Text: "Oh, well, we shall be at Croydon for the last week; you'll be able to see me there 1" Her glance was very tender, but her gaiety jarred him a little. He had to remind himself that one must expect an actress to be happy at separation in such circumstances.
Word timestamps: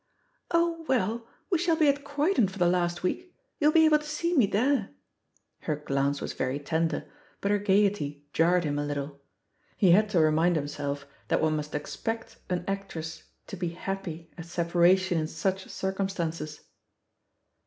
"Oh, 0.49 0.83
well, 0.87 1.27
we 1.51 1.59
shall 1.59 1.75
be 1.75 1.87
at 1.87 2.03
Croydon 2.03 2.47
for 2.47 2.57
the 2.57 2.67
last 2.67 3.03
week; 3.03 3.35
you'll 3.59 3.71
be 3.71 3.85
able 3.85 3.99
to 3.99 4.03
see 4.03 4.35
me 4.35 4.47
there 4.47 4.73
1" 4.89 4.89
Her 5.59 5.75
glance 5.75 6.19
was 6.21 6.33
very 6.33 6.57
tender, 6.57 7.05
but 7.39 7.51
her 7.51 7.59
gaiety 7.59 8.25
jarred 8.33 8.63
him 8.63 8.79
a 8.79 8.83
little. 8.83 9.21
He 9.77 9.91
had 9.91 10.09
to 10.09 10.19
remind 10.19 10.55
himself 10.55 11.05
that 11.27 11.39
one 11.39 11.55
must 11.55 11.75
expect 11.75 12.37
an 12.49 12.63
actress 12.67 13.25
to 13.45 13.55
be 13.55 13.67
happy 13.69 14.31
at 14.39 14.45
separation 14.47 15.19
in 15.19 15.27
such 15.27 15.69
circumstances. 15.69 16.61